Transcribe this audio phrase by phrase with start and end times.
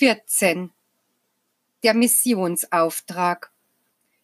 [0.00, 0.70] 14
[1.82, 3.52] Der Missionsauftrag.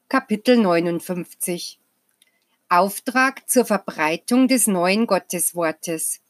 [0.08, 1.78] Kapitel 59
[2.70, 6.22] Auftrag zur Verbreitung des neuen Gotteswortes.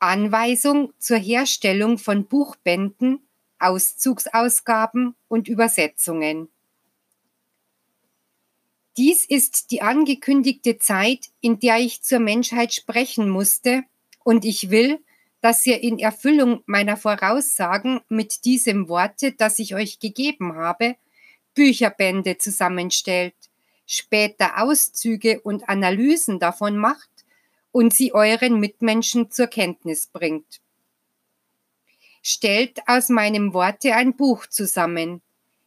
[0.00, 3.26] Anweisung zur Herstellung von Buchbänden,
[3.58, 6.50] Auszugsausgaben und Übersetzungen.
[8.98, 13.84] Dies ist die angekündigte Zeit, in der ich zur Menschheit sprechen musste,
[14.24, 15.02] und ich will,
[15.46, 20.96] dass ihr in Erfüllung meiner Voraussagen mit diesem Worte, das ich euch gegeben habe,
[21.54, 23.36] Bücherbände zusammenstellt,
[23.86, 27.24] später Auszüge und Analysen davon macht
[27.70, 30.60] und sie euren Mitmenschen zur Kenntnis bringt.
[32.22, 35.22] Stellt aus meinem Worte ein Buch zusammen,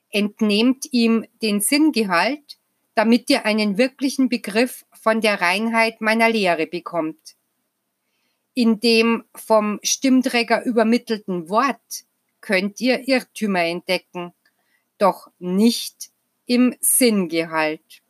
[0.09, 2.57] entnehmt ihm den Sinngehalt,
[2.95, 7.37] damit ihr einen wirklichen Begriff von der Reinheit meiner Lehre bekommt
[8.53, 12.05] in dem vom Stimmträger übermittelten Wort
[12.41, 14.33] könnt ihr Irrtümer entdecken,
[14.97, 16.11] doch nicht
[16.45, 18.01] im Sinngehalt.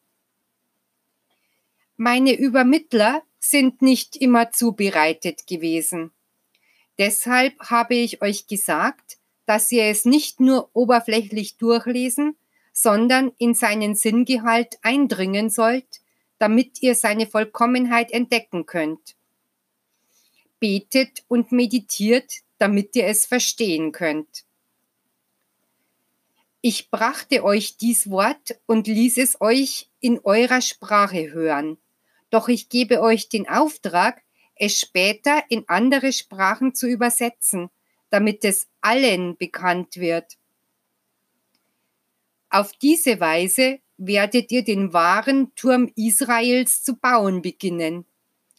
[1.98, 6.12] Meine Übermittler sind nicht immer zubereitet gewesen.
[6.98, 12.38] Deshalb habe ich euch gesagt, dass ihr es nicht nur oberflächlich durchlesen,
[12.74, 16.02] sondern in seinen Sinngehalt eindringen sollt,
[16.38, 19.16] damit ihr seine Vollkommenheit entdecken könnt
[20.60, 24.46] betet und meditiert, damit ihr es verstehen könnt.
[26.62, 31.78] Ich brachte euch dies Wort und ließ es euch in eurer Sprache hören.
[32.30, 34.22] Doch ich gebe euch den Auftrag,
[34.56, 37.70] es später in andere Sprachen zu übersetzen,
[38.10, 40.38] damit es allen bekannt wird.
[42.50, 48.06] Auf diese Weise werdet ihr den wahren Turm Israels zu bauen beginnen,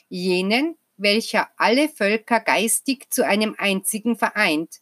[0.09, 4.81] jenen, welcher alle Völker geistig zu einem einzigen vereint,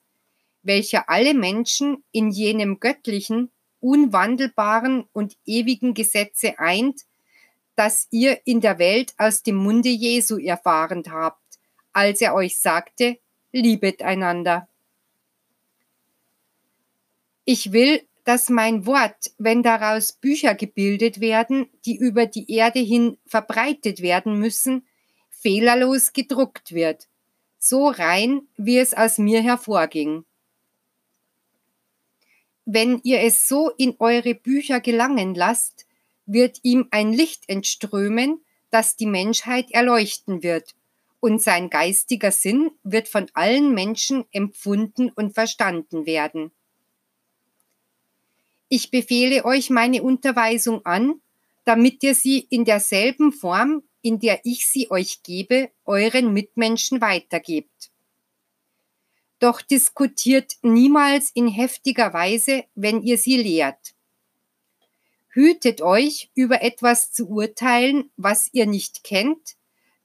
[0.62, 7.02] welcher alle Menschen in jenem göttlichen, unwandelbaren und ewigen Gesetze eint,
[7.76, 11.58] das ihr in der Welt aus dem Munde Jesu erfahren habt,
[11.92, 13.18] als er euch sagte,
[13.52, 14.68] liebet einander.
[17.44, 23.16] Ich will, dass mein Wort, wenn daraus Bücher gebildet werden, die über die Erde hin
[23.24, 24.86] verbreitet werden müssen,
[25.40, 27.08] fehlerlos gedruckt wird,
[27.58, 30.24] so rein, wie es aus mir hervorging.
[32.64, 35.86] Wenn ihr es so in eure Bücher gelangen lasst,
[36.26, 40.74] wird ihm ein Licht entströmen, das die Menschheit erleuchten wird,
[41.20, 46.52] und sein geistiger Sinn wird von allen Menschen empfunden und verstanden werden.
[48.68, 51.20] Ich befehle euch meine Unterweisung an,
[51.64, 57.90] damit ihr sie in derselben Form in der ich sie euch gebe, euren Mitmenschen weitergebt.
[59.38, 63.94] Doch diskutiert niemals in heftiger Weise, wenn ihr sie lehrt.
[65.30, 69.56] Hütet euch, über etwas zu urteilen, was ihr nicht kennt,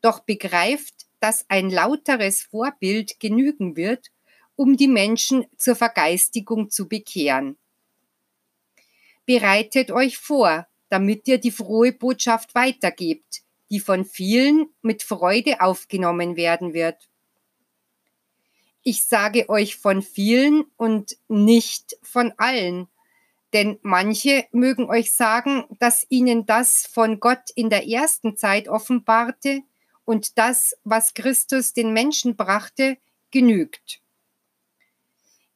[0.01, 4.11] doch begreift, dass ein lauteres Vorbild genügen wird,
[4.55, 7.57] um die Menschen zur Vergeistigung zu bekehren.
[9.25, 13.42] Bereitet euch vor, damit ihr die frohe Botschaft weitergebt,
[13.73, 17.09] die von vielen mit Freude aufgenommen werden wird.
[18.83, 22.87] Ich sage euch von vielen und nicht von allen,
[23.51, 29.63] denn manche mögen euch sagen, dass ihnen das von Gott in der ersten Zeit offenbarte
[30.05, 32.97] und das, was Christus den Menschen brachte,
[33.31, 34.01] genügt.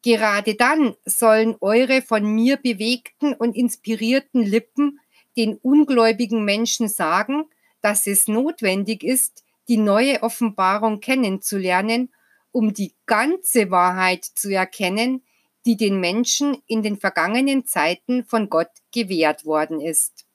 [0.01, 4.99] Gerade dann sollen eure von mir bewegten und inspirierten Lippen
[5.37, 7.45] den ungläubigen Menschen sagen,
[7.81, 12.11] dass es notwendig ist, die neue Offenbarung kennenzulernen,
[12.51, 15.23] um die ganze Wahrheit zu erkennen,
[15.65, 20.25] die den Menschen in den vergangenen Zeiten von Gott gewährt worden ist.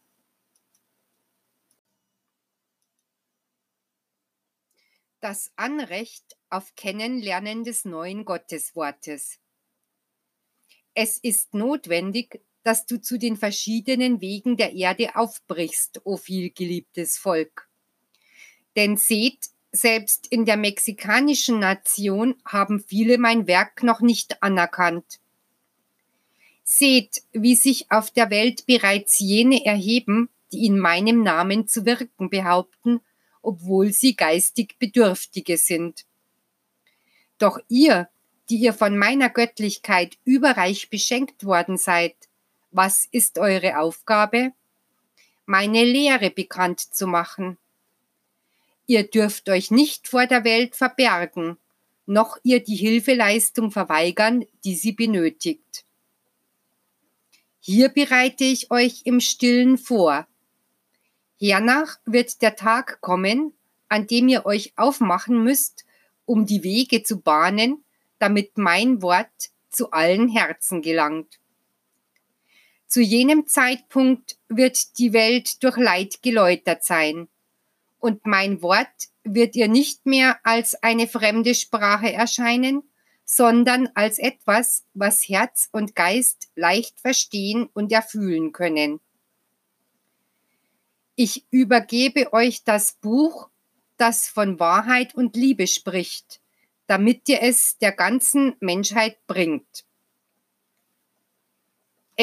[5.20, 9.38] Das Anrecht auf Kennenlernen des neuen Gotteswortes.
[10.94, 17.68] Es ist notwendig, dass du zu den verschiedenen Wegen der Erde aufbrichst, o vielgeliebtes Volk.
[18.76, 25.20] Denn seht, selbst in der mexikanischen Nation haben viele mein Werk noch nicht anerkannt.
[26.62, 32.30] Seht, wie sich auf der Welt bereits jene erheben, die in meinem Namen zu wirken
[32.30, 33.00] behaupten,
[33.40, 36.04] obwohl sie geistig Bedürftige sind.
[37.38, 38.08] Doch ihr,
[38.48, 42.14] die ihr von meiner Göttlichkeit überreich beschenkt worden seid,
[42.72, 44.52] was ist eure Aufgabe?
[45.46, 47.58] Meine Lehre bekannt zu machen.
[48.86, 51.58] Ihr dürft euch nicht vor der Welt verbergen,
[52.06, 55.84] noch ihr die Hilfeleistung verweigern, die sie benötigt.
[57.60, 60.26] Hier bereite ich euch im stillen vor.
[61.38, 63.52] Hernach wird der Tag kommen,
[63.88, 65.84] an dem ihr euch aufmachen müsst,
[66.24, 67.84] um die Wege zu bahnen,
[68.18, 71.38] damit mein Wort zu allen Herzen gelangt.
[72.92, 77.28] Zu jenem Zeitpunkt wird die Welt durch Leid geläutert sein,
[77.98, 82.82] und mein Wort wird ihr nicht mehr als eine fremde Sprache erscheinen,
[83.24, 89.00] sondern als etwas, was Herz und Geist leicht verstehen und erfühlen können.
[91.14, 93.48] Ich übergebe euch das Buch,
[93.96, 96.42] das von Wahrheit und Liebe spricht,
[96.88, 99.86] damit ihr es der ganzen Menschheit bringt.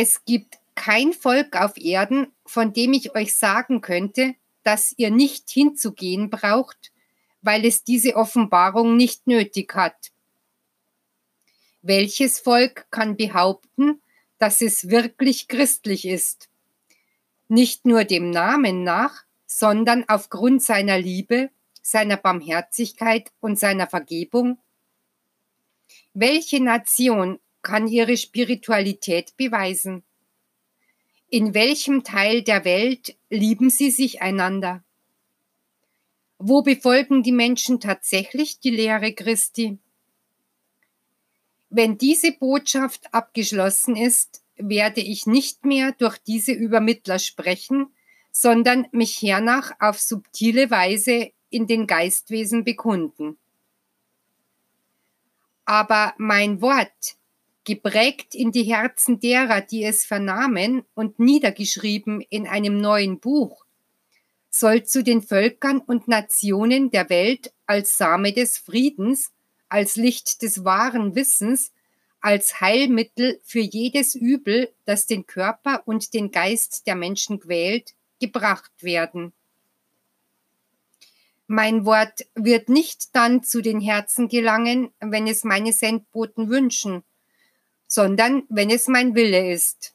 [0.01, 5.49] Es gibt kein Volk auf Erden, von dem ich euch sagen könnte, dass ihr nicht
[5.49, 6.93] hinzugehen braucht,
[7.41, 10.13] weil es diese Offenbarung nicht nötig hat.
[11.81, 14.01] Welches Volk kann behaupten,
[14.37, 16.47] dass es wirklich christlich ist?
[17.49, 21.49] Nicht nur dem Namen nach, sondern aufgrund seiner Liebe,
[21.81, 24.59] seiner Barmherzigkeit und seiner Vergebung?
[26.13, 30.03] Welche Nation kann ihre Spiritualität beweisen?
[31.29, 34.83] In welchem Teil der Welt lieben sie sich einander?
[36.39, 39.77] Wo befolgen die Menschen tatsächlich die Lehre Christi?
[41.69, 47.93] Wenn diese Botschaft abgeschlossen ist, werde ich nicht mehr durch diese Übermittler sprechen,
[48.31, 53.37] sondern mich hernach auf subtile Weise in den Geistwesen bekunden.
[55.65, 57.17] Aber mein Wort,
[57.69, 63.63] geprägt in die Herzen derer, die es vernahmen und niedergeschrieben in einem neuen Buch,
[64.49, 69.31] soll zu den Völkern und Nationen der Welt als Same des Friedens,
[69.69, 71.71] als Licht des wahren Wissens,
[72.21, 78.71] als Heilmittel für jedes Übel, das den Körper und den Geist der Menschen quält, gebracht
[78.81, 79.31] werden.
[81.45, 87.03] Mein Wort wird nicht dann zu den Herzen gelangen, wenn es meine Sendboten wünschen,
[87.89, 89.93] sondern wenn es mein Wille ist.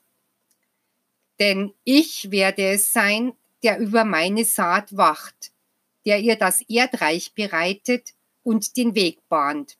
[1.38, 3.32] Denn ich werde es sein,
[3.62, 5.52] der über meine Saat wacht,
[6.04, 8.12] der ihr das Erdreich bereitet
[8.42, 9.78] und den Weg bahnt.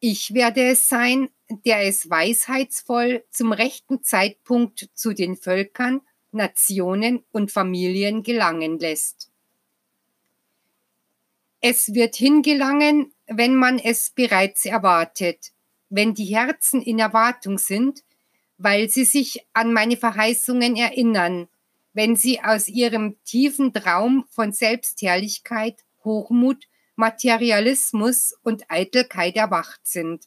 [0.00, 7.50] Ich werde es sein, der es weisheitsvoll zum rechten Zeitpunkt zu den Völkern, Nationen und
[7.50, 9.30] Familien gelangen lässt.
[11.60, 15.52] Es wird hingelangen, wenn man es bereits erwartet,
[15.90, 18.04] wenn die Herzen in Erwartung sind,
[18.56, 21.48] weil sie sich an meine Verheißungen erinnern
[21.98, 30.26] wenn sie aus ihrem tiefen Traum von Selbstherrlichkeit, Hochmut, Materialismus und Eitelkeit erwacht sind.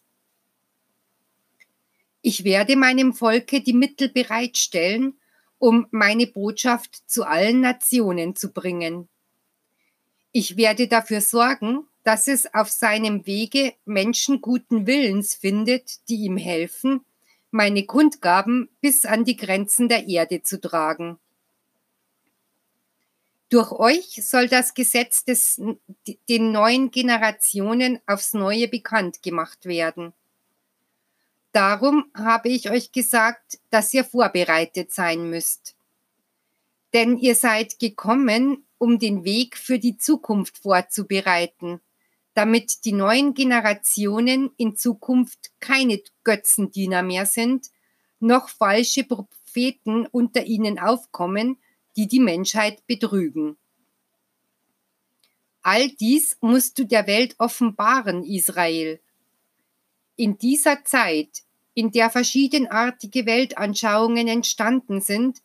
[2.21, 5.17] Ich werde meinem Volke die Mittel bereitstellen,
[5.59, 9.07] um meine Botschaft zu allen Nationen zu bringen.
[10.33, 16.37] Ich werde dafür sorgen, dass es auf seinem Wege Menschen guten Willens findet, die ihm
[16.37, 17.05] helfen,
[17.51, 21.19] meine Kundgaben bis an die Grenzen der Erde zu tragen.
[23.49, 25.61] Durch euch soll das Gesetz des,
[26.29, 30.13] den neuen Generationen aufs Neue bekannt gemacht werden.
[31.51, 35.75] Darum habe ich euch gesagt, dass ihr vorbereitet sein müsst.
[36.93, 41.81] Denn ihr seid gekommen, um den Weg für die Zukunft vorzubereiten,
[42.33, 47.67] damit die neuen Generationen in Zukunft keine Götzendiener mehr sind,
[48.19, 51.57] noch falsche Propheten unter ihnen aufkommen,
[51.97, 53.57] die die Menschheit betrügen.
[55.61, 58.99] All dies musst du der Welt offenbaren, Israel.
[60.15, 65.41] In dieser Zeit, in der verschiedenartige Weltanschauungen entstanden sind,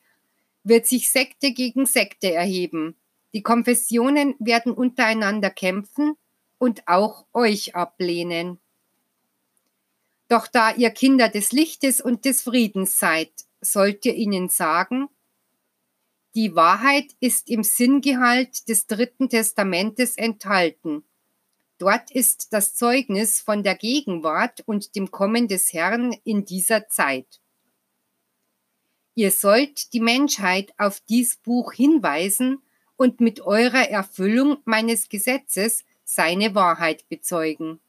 [0.65, 2.97] wird sich Sekte gegen Sekte erheben.
[3.35, 6.17] Die Konfessionen werden untereinander kämpfen
[6.59, 8.59] und auch euch ablehnen.
[10.29, 15.09] Doch da ihr Kinder des Lichtes und des Friedens seid, sollt ihr ihnen sagen,
[16.35, 21.03] die Wahrheit ist im Sinngehalt des Dritten Testamentes enthalten.
[21.79, 27.41] Dort ist das Zeugnis von der Gegenwart und dem Kommen des Herrn in dieser Zeit.
[29.15, 32.63] Ihr sollt die Menschheit auf dies Buch hinweisen
[32.97, 37.81] und mit eurer Erfüllung meines Gesetzes seine Wahrheit bezeugen.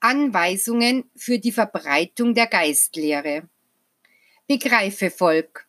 [0.00, 3.48] Anweisungen für die Verbreitung der Geistlehre.
[4.48, 5.66] Begreife Volk.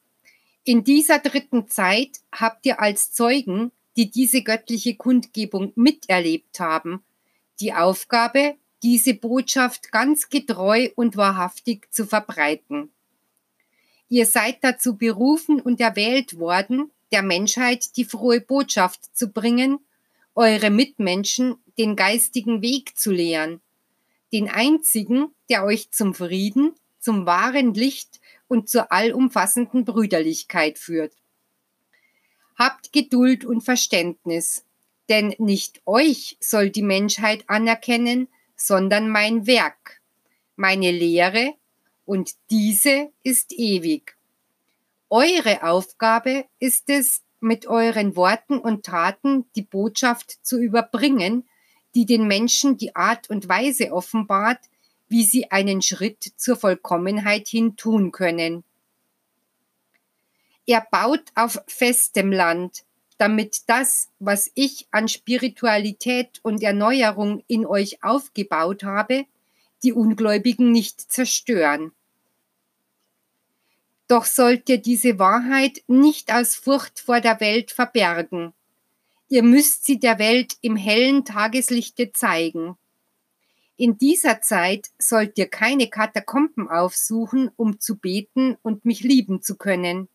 [0.63, 7.03] In dieser dritten Zeit habt ihr als Zeugen die diese göttliche Kundgebung miterlebt haben,
[7.59, 12.89] die Aufgabe, diese Botschaft ganz getreu und wahrhaftig zu verbreiten.
[14.09, 19.79] Ihr seid dazu berufen und erwählt worden, der Menschheit die frohe Botschaft zu bringen,
[20.33, 23.61] eure Mitmenschen den geistigen Weg zu lehren,
[24.33, 31.13] den einzigen, der euch zum Frieden, zum wahren Licht und zur allumfassenden Brüderlichkeit führt.
[32.57, 34.65] Habt Geduld und Verständnis,
[35.09, 40.01] denn nicht euch soll die Menschheit anerkennen, sondern mein Werk,
[40.55, 41.53] meine Lehre,
[42.05, 44.14] und diese ist ewig.
[45.09, 51.47] Eure Aufgabe ist es, mit euren Worten und Taten die Botschaft zu überbringen,
[51.93, 54.59] die den Menschen die Art und Weise offenbart,
[55.07, 58.63] wie sie einen Schritt zur Vollkommenheit hin tun können.
[60.65, 62.83] Er baut auf festem Land,
[63.17, 69.25] damit das, was ich an Spiritualität und Erneuerung in euch aufgebaut habe,
[69.83, 71.91] die Ungläubigen nicht zerstören.
[74.07, 78.53] Doch sollt ihr diese Wahrheit nicht aus Furcht vor der Welt verbergen.
[79.29, 82.77] Ihr müsst sie der Welt im hellen Tageslichte zeigen.
[83.77, 89.57] In dieser Zeit sollt ihr keine Katakomben aufsuchen, um zu beten und mich lieben zu
[89.57, 90.07] können.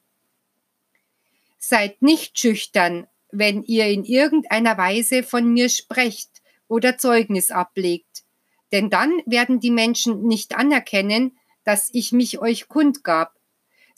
[1.59, 8.25] Seid nicht schüchtern, wenn ihr in irgendeiner Weise von mir sprecht oder Zeugnis ablegt,
[8.73, 13.35] denn dann werden die Menschen nicht anerkennen, dass ich mich euch kundgab.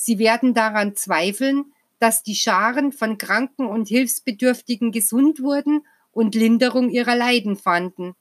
[0.05, 6.91] Sie werden daran zweifeln, dass die Scharen von Kranken und Hilfsbedürftigen gesund wurden und Linderung
[6.91, 8.17] ihrer Leiden fanden.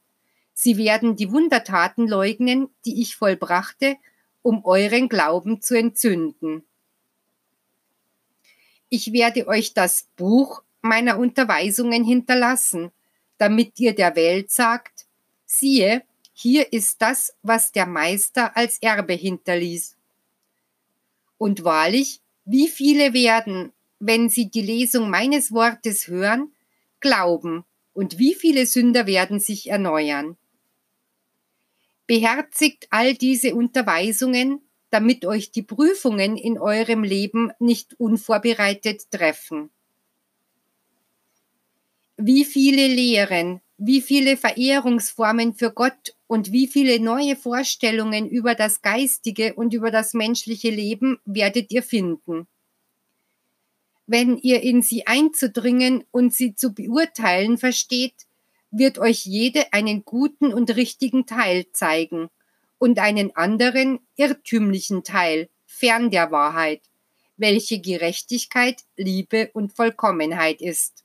[0.54, 3.96] Sie werden die Wundertaten leugnen, die ich vollbrachte,
[4.44, 6.64] um euren Glauben zu entzünden.
[8.90, 12.92] Ich werde euch das Buch meiner Unterweisungen hinterlassen,
[13.40, 15.08] damit ihr der Welt sagt,
[15.48, 19.96] siehe, hier ist das, was der Meister als Erbe hinterließ.
[21.42, 26.54] Und wahrlich, wie viele werden, wenn sie die Lesung meines Wortes hören,
[27.00, 30.38] glauben, und wie viele Sünder werden sich erneuern.
[32.06, 39.72] Beherzigt all diese Unterweisungen, damit euch die Prüfungen in eurem Leben nicht unvorbereitet treffen.
[42.18, 48.82] Wie viele Lehren, wie viele Verehrungsformen für Gott und wie viele neue Vorstellungen über das
[48.82, 52.48] geistige und über das menschliche Leben werdet ihr finden.
[54.08, 58.14] Wenn ihr in sie einzudringen und sie zu beurteilen versteht,
[58.72, 62.30] wird euch jede einen guten und richtigen Teil zeigen
[62.78, 66.80] und einen anderen irrtümlichen Teil, fern der Wahrheit,
[67.36, 71.04] welche Gerechtigkeit, Liebe und Vollkommenheit ist.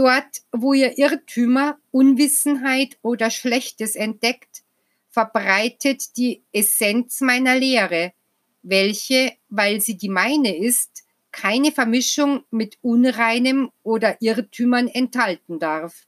[0.00, 4.62] Dort, wo ihr Irrtümer, Unwissenheit oder Schlechtes entdeckt,
[5.10, 8.14] verbreitet die Essenz meiner Lehre,
[8.62, 16.06] welche, weil sie die meine ist, keine Vermischung mit Unreinem oder Irrtümern enthalten darf.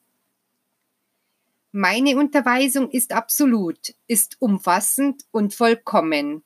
[1.70, 6.42] Meine Unterweisung ist absolut, ist umfassend und vollkommen.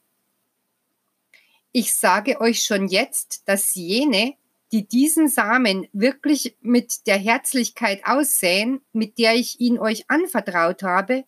[1.70, 4.34] Ich sage euch schon jetzt, dass jene,
[4.72, 11.24] die diesen Samen wirklich mit der Herzlichkeit aussäen, mit der ich ihn euch anvertraut habe,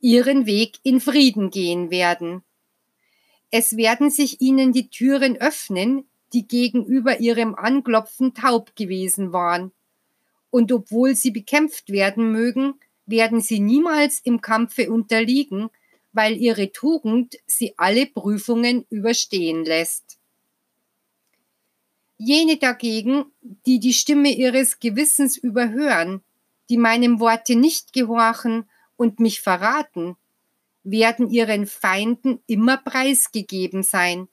[0.00, 2.42] ihren Weg in Frieden gehen werden.
[3.50, 9.72] Es werden sich ihnen die Türen öffnen, die gegenüber ihrem Anklopfen taub gewesen waren.
[10.50, 12.74] Und obwohl sie bekämpft werden mögen,
[13.04, 15.68] werden sie niemals im Kampfe unterliegen,
[16.12, 20.18] weil ihre Tugend sie alle Prüfungen überstehen lässt.
[22.24, 23.24] Jene dagegen,
[23.66, 26.22] die die Stimme ihres Gewissens überhören,
[26.68, 30.16] die meinem Worte nicht gehorchen und mich verraten,
[30.84, 34.28] werden ihren Feinden immer preisgegeben sein,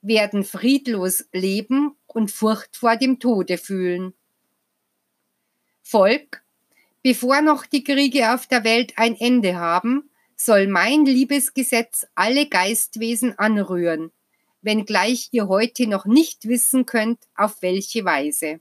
[0.00, 4.14] werden friedlos leben und Furcht vor dem Tode fühlen.
[5.82, 6.42] Volk,
[7.02, 13.38] Bevor noch die Kriege auf der Welt ein Ende haben, soll mein Liebesgesetz alle Geistwesen
[13.38, 14.10] anrühren,
[14.66, 18.60] wenngleich ihr heute noch nicht wissen könnt, auf welche Weise.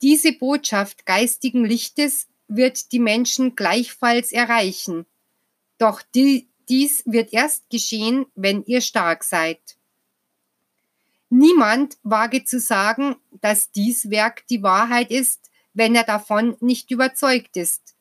[0.00, 5.04] Diese Botschaft geistigen Lichtes wird die Menschen gleichfalls erreichen,
[5.78, 9.60] doch die, dies wird erst geschehen, wenn ihr stark seid.
[11.28, 17.56] Niemand wage zu sagen, dass dies Werk die Wahrheit ist, wenn er davon nicht überzeugt
[17.56, 17.96] ist,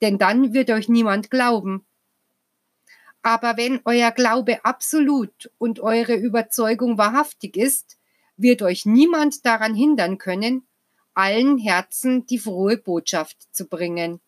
[0.00, 1.84] denn dann wird euch niemand glauben.
[3.22, 7.98] Aber wenn euer Glaube absolut und eure Überzeugung wahrhaftig ist,
[8.36, 10.66] wird euch niemand daran hindern können,
[11.14, 14.20] allen Herzen die frohe Botschaft zu bringen.